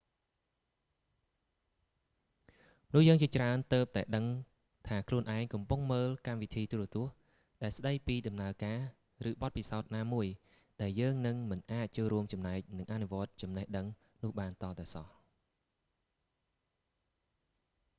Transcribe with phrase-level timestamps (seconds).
[2.91, 4.25] មនុស្សយើងជាច្រើនទើបតែដឹង
[4.87, 7.13] ថាខ្លួនឯងកំពុងមើលកម្មវិធីទូរទស្សន៍
[7.63, 8.79] ដែលស្តីពីដំណើរការ
[9.29, 10.25] ឬ បទពិសោធន៍ណាមួយ
[10.81, 13.87] ដែលយើងនឹងមិនអាចចូលរួមចំណែក និងអនុវត្តចំណេះដឹង
[14.23, 15.07] នោះបានទាល់តែសោះ